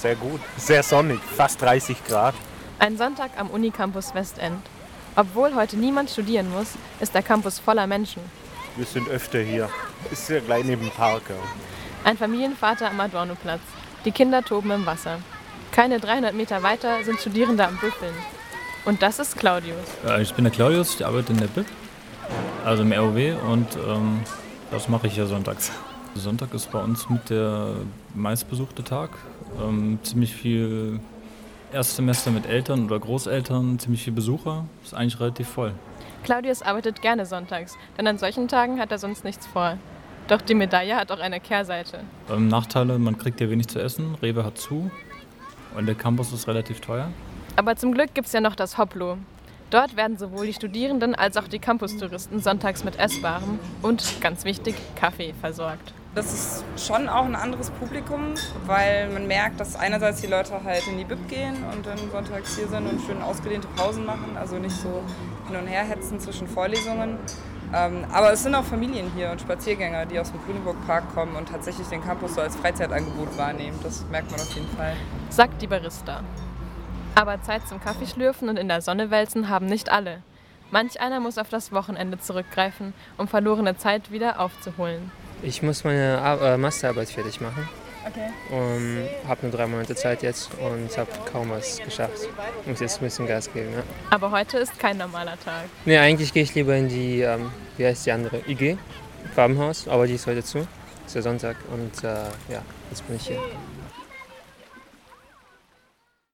[0.00, 0.40] Sehr gut.
[0.56, 2.34] Sehr sonnig, fast 30 Grad.
[2.78, 4.62] Ein Sonntag am Unicampus Westend.
[5.16, 6.68] Obwohl heute niemand studieren muss,
[7.00, 8.22] ist der Campus voller Menschen.
[8.76, 9.68] Wir sind öfter hier.
[10.10, 11.22] Ist ja gleich neben dem Park.
[11.28, 11.34] ja.
[12.04, 13.60] Ein Familienvater am Adornoplatz.
[14.06, 15.18] Die Kinder toben im Wasser.
[15.72, 18.14] Keine 300 Meter weiter sind Studierende am Büffeln.
[18.86, 19.76] Und das ist Claudius.
[20.06, 21.66] Äh, Ich bin der Claudius, ich arbeite in der BIP,
[22.64, 24.22] also im ROW und ähm,
[24.70, 25.70] das mache ich ja sonntags.
[26.14, 27.74] Sonntag ist bei uns mit der
[28.14, 29.10] meistbesuchte Tag.
[29.60, 31.00] Ähm, ziemlich viel
[31.72, 34.64] Erstsemester mit Eltern oder Großeltern, ziemlich viel Besucher.
[34.84, 35.72] Ist eigentlich relativ voll.
[36.24, 39.78] Claudius arbeitet gerne sonntags, denn an solchen Tagen hat er sonst nichts vor.
[40.28, 42.00] Doch die Medaille hat auch eine Kehrseite.
[42.30, 44.90] Ähm, Nachteile, man kriegt hier wenig zu essen, Rewe hat zu
[45.76, 47.08] und der Campus ist relativ teuer.
[47.56, 49.16] Aber zum Glück gibt es ja noch das Hoplo.
[49.70, 54.74] Dort werden sowohl die Studierenden als auch die Campustouristen sonntags mit Essbarem und, ganz wichtig,
[54.96, 55.92] Kaffee versorgt.
[56.12, 58.34] Das ist schon auch ein anderes Publikum,
[58.66, 62.56] weil man merkt, dass einerseits die Leute halt in die Bib gehen und dann sonntags
[62.56, 65.04] hier sind und schön ausgedehnte Pausen machen, also nicht so
[65.46, 67.16] hin und her hetzen zwischen Vorlesungen.
[67.72, 71.36] Ähm, aber es sind auch Familien hier und Spaziergänger, die aus dem Grüneburg Park kommen
[71.36, 73.78] und tatsächlich den Campus so als Freizeitangebot wahrnehmen.
[73.84, 74.96] Das merkt man auf jeden Fall.
[75.28, 76.24] Sagt die Barista.
[77.14, 80.22] Aber Zeit zum Kaffeeschlürfen und in der Sonne wälzen haben nicht alle.
[80.72, 85.12] Manch einer muss auf das Wochenende zurückgreifen, um verlorene Zeit wieder aufzuholen.
[85.42, 87.68] Ich muss meine Ar äh, Masterarbeit fertig machen
[88.06, 88.30] Okay.
[88.50, 92.28] und habe nur drei Monate Zeit jetzt und habe kaum was geschafft.
[92.66, 93.68] Muss jetzt ein bisschen Gas geben.
[93.74, 93.82] Ja.
[94.10, 95.64] Aber heute ist kein normaler Tag.
[95.84, 98.78] Nee, eigentlich gehe ich lieber in die, ähm, wie heißt die andere, IG,
[99.34, 100.66] Farbenhaus, aber die ist heute zu.
[101.06, 102.08] Ist ja Sonntag und äh,
[102.52, 103.38] ja, jetzt bin ich hier.